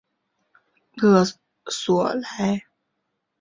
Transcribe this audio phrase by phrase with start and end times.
[0.95, 1.23] 勒
[1.67, 2.65] 索莱。